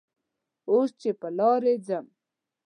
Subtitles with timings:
[0.69, 2.05] اوس چې پر لارې ځم